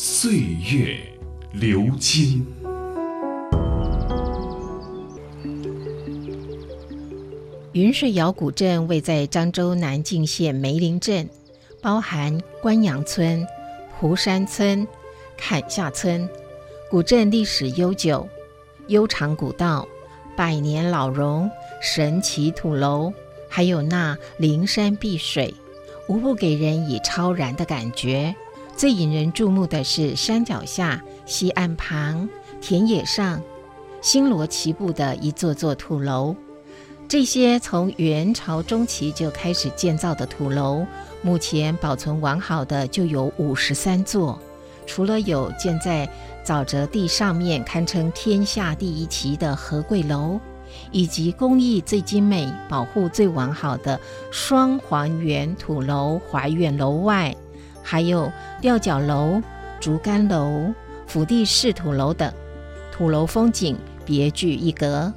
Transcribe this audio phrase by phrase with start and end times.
[0.00, 0.30] 岁
[0.72, 0.96] 月
[1.52, 2.46] 流金。
[7.72, 11.28] 云水窑古镇位在漳州南靖县梅林镇，
[11.82, 13.44] 包含官阳村、
[13.98, 14.86] 蒲山村、
[15.36, 16.28] 坎下村。
[16.88, 18.28] 古镇历史悠久，
[18.86, 19.84] 悠长古道、
[20.36, 21.50] 百年老榕、
[21.82, 23.12] 神奇土楼，
[23.48, 25.52] 还有那灵山碧水，
[26.06, 28.32] 无不给人以超然的感觉。
[28.78, 32.28] 最引人注目的是山脚下、溪岸旁、
[32.60, 33.42] 田野上，
[34.00, 36.36] 星罗棋布的一座座土楼。
[37.08, 40.86] 这些从元朝中期就开始建造的土楼，
[41.22, 44.38] 目前保存完好的就有五十三座。
[44.86, 46.08] 除了有建在
[46.46, 50.38] 沼泽地上面，堪称天下第一奇的和贵楼，
[50.92, 53.98] 以及工艺最精美、保护最完好的
[54.30, 57.34] 双环圆土楼怀远楼外，
[57.90, 59.40] 还有吊脚楼、
[59.80, 60.74] 竹竿楼、
[61.06, 62.30] 府地式土楼等，
[62.92, 65.10] 土楼风景别具一格。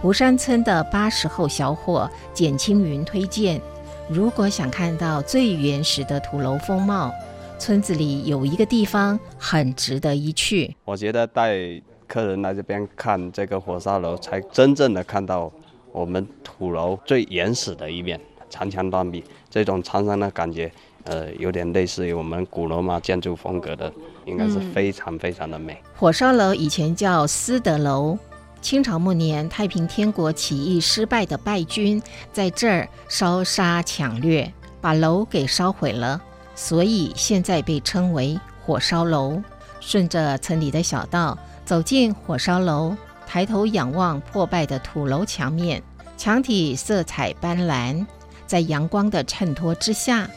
[0.00, 3.60] 蒲山村的八十后小伙简青云推荐：
[4.08, 7.12] 如果想看到最原始的土楼风貌，
[7.58, 10.76] 村子里有一个地方很值得一去。
[10.84, 11.58] 我觉得带
[12.06, 15.50] 客人来这边看这个火烧楼，才真正的看到
[15.90, 20.70] 我们土楼最原始的一面，长墙断壁，这种沧桑的感觉，
[21.04, 23.92] 呃，有点类似于我们古罗马建筑风格的，
[24.26, 25.80] 应该是非常非常的美。
[25.96, 28.18] 火烧楼以前叫思德楼。
[28.60, 32.00] 清朝末年，太平天国起义失败的败军
[32.30, 34.52] 在这儿烧杀抢掠，
[34.82, 36.20] 把楼给烧毁了，
[36.54, 39.42] 所以现在被称为火烧楼。
[39.80, 42.94] 顺着村里的小道走进火烧楼，
[43.26, 45.82] 抬头仰望破败的土楼墙面，
[46.18, 48.04] 墙体色彩斑斓，
[48.46, 50.28] 在阳光的衬托之下。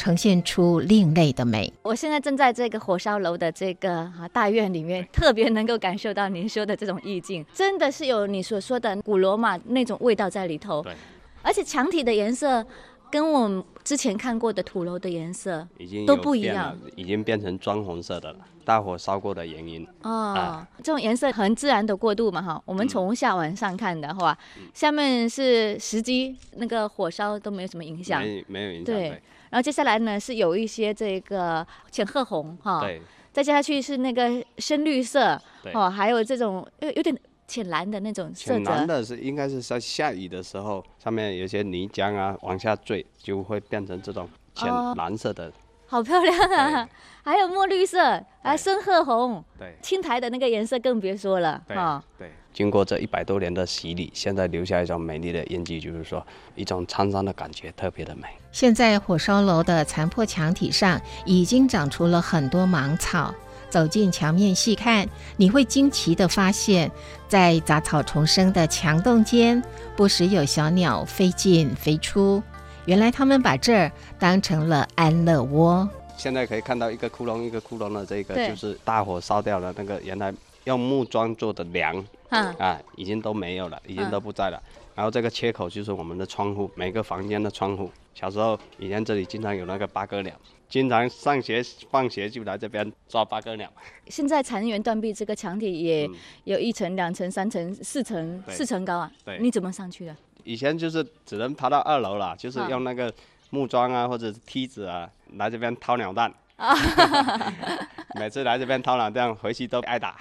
[0.00, 1.70] 呈现出另类的美。
[1.82, 10.80] 我现在正在这个火烧楼的这个啊大院里面，特别能够感受到您说的这种意境，真的是有你所说的古罗马那种味道在里头。
[10.80, 10.94] 对，
[11.42, 12.64] 而且墙体的颜色
[13.10, 18.38] 跟我们之前看过的土楼的颜色已经都不一样，已经变成砖红色的了。
[18.64, 22.62] 大火烧过的原因哦，这种颜色很自然的过渡嘛哈。
[22.64, 24.38] 我们从下往上看的话，
[24.72, 28.86] 下面是石基，那个火烧都没有什么影响，没没有影响。
[28.86, 29.22] 对。
[29.50, 33.02] 然后接下来呢是有一些这个浅褐红哈，对，
[33.32, 35.40] 再接下去是那个深绿色，
[35.74, 37.16] 哦，还有这种有有点
[37.46, 38.64] 浅蓝的那种色泽。
[38.64, 45.52] 浅蓝的是应该是在下雨的时候，上面有些泥浆啊往下坠，就会变成这种浅蓝色的。
[45.90, 46.88] 好漂亮啊！
[47.24, 52.00] 还有墨绿色，还深褐红，对，青苔的那个颜色更别说了哈。
[52.16, 56.24] 对，经过这一百多年的洗礼，现在留下一种美丽的印记，就是说
[56.54, 58.28] 一种沧桑的感觉，特别的美。
[58.52, 63.34] 现在火烧楼的残破墙体上已经长出了很多芒草，
[63.68, 66.88] 走进墙面细看，你会惊奇的发现，
[67.26, 69.60] 在杂草丛生的墙洞间，
[69.96, 72.40] 不时有小鸟飞进飞出。
[72.86, 75.88] 原来他们把这儿当成了安乐窝。
[76.16, 80.32] 现在可以看到一个窟窿一个窟窿的这个，就是大火烧掉了那个原来
[80.64, 84.62] 用木桩做的梁，啊，已经都没有了，已经都不在了。
[84.94, 87.90] 然后这个缺口就是我们的窗户，每个房间的窗户。
[88.14, 90.34] 小时候以前这里经常有那个八哥鸟，
[90.68, 93.72] 经常上学放学就来这边抓八哥鸟。
[94.08, 96.10] 现在残垣断壁，这个墙体也
[96.44, 99.10] 有一层、两层、三层、四层，四层高啊。
[99.24, 100.14] 对，你怎么上去的？
[100.44, 103.12] 以前就是只能爬到二楼了，就是用那个
[103.50, 106.32] 木桩啊，或者是梯子啊，来这边掏鸟蛋。
[108.16, 110.16] 每次来这边掏鸟蛋，回去都挨打，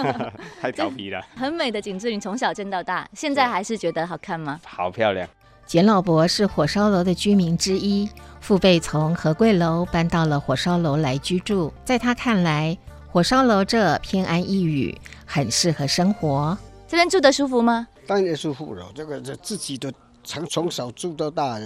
[0.60, 1.24] 太调皮了。
[1.34, 4.60] 很美的景致，你从小见到大，现在还是觉得好看吗？
[4.66, 5.26] 好漂亮。
[5.64, 8.08] 简老伯是火烧楼的居民之一，
[8.40, 11.72] 父辈从和贵楼搬到了火烧楼来居住。
[11.84, 12.76] 在他看来，
[13.10, 16.56] 火烧楼这偏安一隅，很适合生活。
[16.86, 17.86] 这边住的舒服吗？
[18.08, 19.92] 当然舒服了，这个这自己的
[20.24, 21.60] 从从小住到大，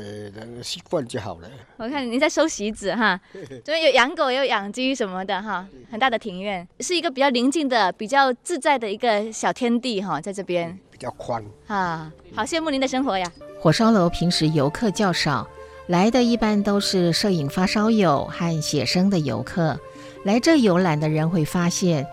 [0.60, 1.48] 习惯就好了。
[1.76, 3.18] 我看你在收席子哈，
[3.64, 13.30] 这边有养狗，有养鸡什么的哈，很大的庭院，是一个比较宁静的、比较自在的一个小天地哈，在这边比较宽啊，好羡慕您的生活呀。
[13.60, 15.48] 火烧楼平时游客较少，
[15.86, 19.78] 来的一般都是摄影发烧友和写生的游客。
[20.24, 22.04] 来这游览的人会发现，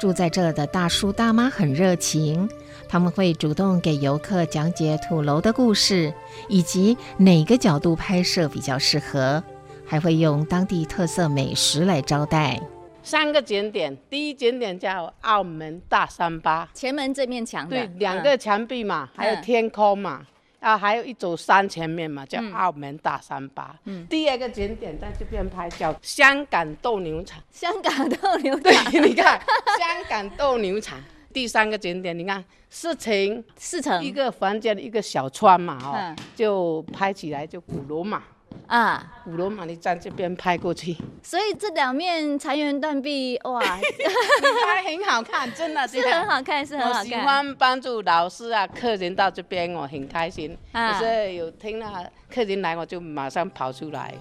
[0.00, 2.48] 住在这的大叔大妈很热情，
[2.88, 6.12] 他们会主动给游客讲解土楼的故事，
[6.48, 9.42] 以及哪个角度拍摄比较适合，
[9.84, 12.60] 还会用当地特色美食来招待。
[13.02, 20.26] 三个景点，第一景点叫澳门大三巴，前门这面墙对，两个墙壁嘛，还有天空嘛，
[20.58, 23.76] 啊，还有一座山前面嘛，叫澳门大三巴。
[23.84, 27.40] 嗯，第二个景点在这边拍，叫香港斗牛场。
[27.52, 29.40] 香港斗牛场，对，你看
[29.78, 30.98] 香港斗牛场。
[31.36, 34.02] 第三个景点，你看四层，四层。
[34.02, 38.22] 一个房间一个小窗嘛，哦，就拍起来就古罗马。
[38.66, 47.00] 啊，古罗马你站这边拍过去，所以这两面残垣断壁，哇， 拍很好看，真的是很好看，是很好看。
[47.02, 51.86] 我喜欢帮助老师啊，客人到这边我很开心，就是有听到
[52.32, 54.14] 客人来，我就马上跑出来。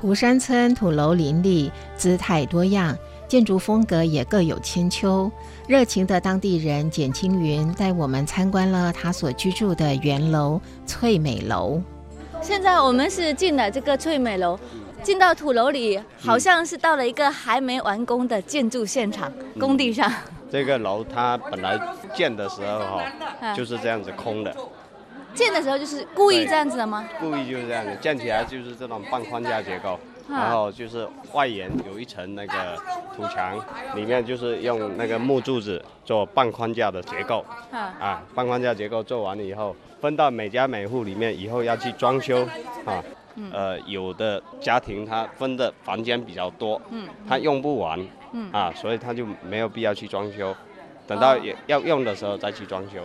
[0.00, 2.96] 蒲山村土楼林立，姿态多样，
[3.28, 5.30] 建筑风格也各有千秋。
[5.66, 11.80] 热情的当地人简青云带我们参观了他所居住的圆楼翠美楼。
[12.40, 14.58] 现在我们是进了这个翠美楼，
[15.02, 20.10] 进到土楼里，好像是到了一个还没完工的建筑现场工地上。
[20.50, 21.78] 这个楼它本来
[22.14, 24.56] 建的时候哈，就是这样子空的。
[25.34, 27.06] 建的时候就是故意这样子的吗？
[27.20, 29.98] 故意就是这样子，建起来就是这种半框架结构，
[30.28, 32.76] 然后就是外沿有一层那个
[33.16, 33.58] 土墙，
[33.94, 37.44] 里面就是用那个木柱子做半框架的结构。
[37.70, 39.74] 啊，半框架结构做完了以后。
[40.00, 42.46] 分到每家每户里面，以后要去装修
[42.84, 43.02] 啊。
[43.52, 46.80] 呃，有的家庭他分的房间比较多，
[47.28, 47.98] 他用不完，
[48.52, 50.54] 啊，所以他就没有必要去装修，
[51.06, 51.36] 等到
[51.66, 53.00] 要用的时候再去装修。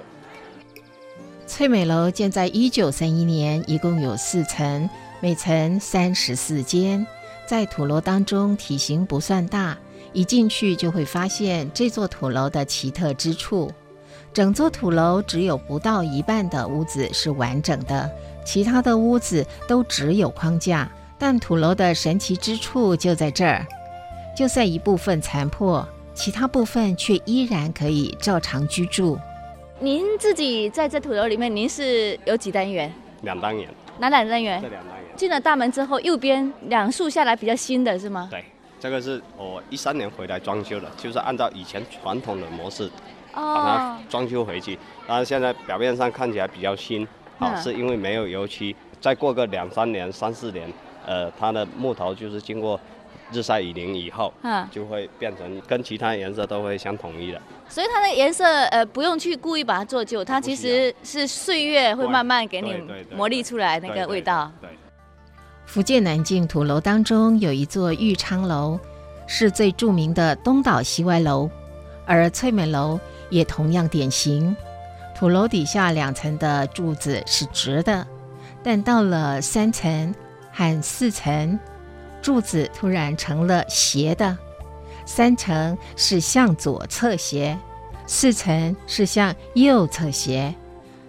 [1.47, 4.87] 翠美楼建在一九三一年，一共有四层，
[5.23, 7.07] 每层三十四间，
[7.45, 9.77] 在土楼当中体型不算大，
[10.11, 13.71] 一进去就会发现这座土楼的奇特之处。
[14.33, 18.11] 整座土楼只有不到一半的屋子是完整的，
[18.43, 20.91] 其他的屋子都只有框架。
[21.17, 23.65] 但土楼的神奇之处就在这儿，
[24.35, 29.17] 就算一部分残破，其他部分却依然可以照常居住。
[29.79, 32.91] 您自己在这土楼里面，您是有几单元？
[33.21, 33.69] 两单元。
[33.99, 34.59] 哪两单元？
[34.61, 35.02] 这两单元。
[35.15, 38.27] 进了大门之后，右边两竖下来比较新的是吗？
[38.31, 38.43] 对，
[38.79, 42.89] 这个是我一三年回来装修的，就是按照以前传统的模式。
[43.35, 44.77] 把它装修回去，
[45.07, 47.07] 但是现在表面上看起来比较新，
[47.39, 48.75] 啊，是因为没有油漆。
[49.01, 50.71] 再过个两三年、三四年，
[51.03, 52.79] 呃，它的木头就是经过
[53.31, 57.41] 日晒雨淋以后，嗯，就会变成跟其他颜色都会相统一的。
[57.67, 62.71] 所以它的颜色，呃，不用去故意把它做旧，它其实是岁月会慢慢给你
[63.15, 64.51] 磨砺出来那个味道。
[64.61, 64.69] 对。
[65.73, 68.79] 福建南靖土楼当中有一座玉昌楼，
[69.25, 71.49] 是最著名的东倒西歪楼，
[72.05, 72.99] 而翠美楼。
[73.31, 74.55] 也同样典型，
[75.17, 78.05] 土楼底下两层的柱子是直的，
[78.61, 80.13] 但到了三层
[80.51, 81.59] 和四层，
[82.21, 84.37] 柱子突然成了斜的。
[85.07, 87.57] 三层是向左侧斜，
[88.05, 90.53] 四层是向右侧斜，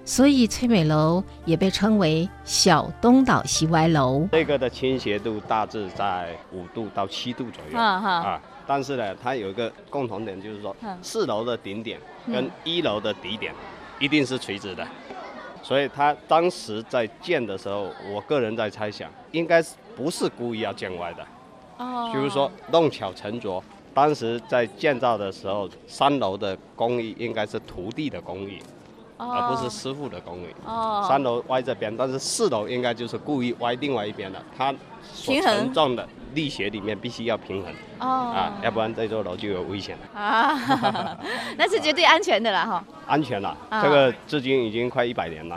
[0.04, 4.28] 所以翠美楼也被称为小东倒西歪楼。
[4.32, 7.78] 这个的倾斜度大致在五度到七度左右。
[7.78, 8.40] 啊哈。
[8.66, 13.52] 但是呢，它有一个共同点，就是说四楼的顶点跟一楼的底点
[13.98, 14.86] 一定是垂直的，
[15.62, 21.26] 所以它当时在建的时候，我个人在猜想，应该是不是故意要建歪的？
[21.76, 23.62] 哦，就是说弄巧成拙。
[23.92, 28.58] 当时在建造的时候，三楼的工艺应该是徒弟的工艺，
[29.16, 30.46] 而不是师傅的工艺。
[30.64, 34.74] 哦，三楼歪这边，但是四楼应该就是故意歪另外一边的，它
[35.12, 36.08] 所承重的。
[36.34, 41.16] 力学里面必须要平衡哦啊，要不然这座楼就有危险了啊。
[41.56, 42.84] 那是绝对安全的了哈。
[43.06, 45.56] 安全了，这个至今已经快一百年了。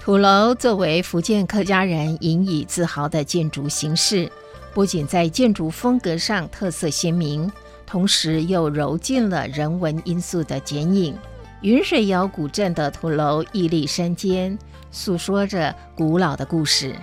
[0.00, 4.32] 土楼作为福建客家人引以自豪的建筑形式，
[4.72, 7.52] 不仅在建筑风格上特色鲜明，
[7.84, 11.14] 同时又揉进了人文因素的剪影。
[11.64, 14.58] 云水谣古镇的土楼屹立山间，
[14.90, 16.94] 诉说着古老的故事。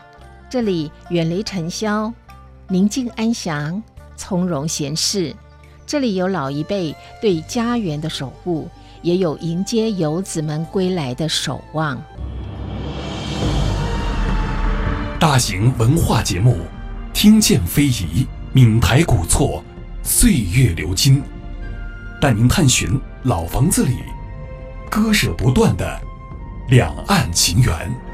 [0.52, 2.14] 这里远离尘嚣。
[2.68, 3.82] 宁静安详，
[4.16, 5.36] 从容闲适。
[5.88, 8.70] 这里有老一辈对家园的守护，
[9.02, 12.00] 也有迎接游子们归来的守望。
[15.20, 16.56] 大型文化节目，
[17.12, 19.64] 听见非遗，闽台古厝，
[20.04, 21.24] 岁月流金，
[22.22, 23.96] 带您探寻老房子里
[24.92, 26.02] 割舍不断的
[26.68, 28.11] 两岸情缘。